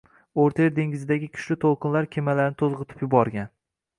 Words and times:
O‘rta 0.43 0.63
Yer 0.63 0.71
dengizidagi 0.77 1.27
kuchli 1.35 1.57
to‘lqinlar 1.65 2.09
kemalarini 2.17 2.57
to‘zitib 2.63 3.03
yuborgan,. 3.05 3.53